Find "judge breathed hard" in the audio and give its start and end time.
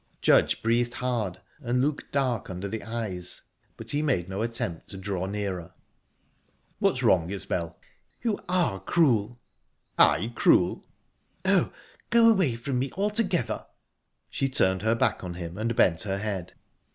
0.19-1.41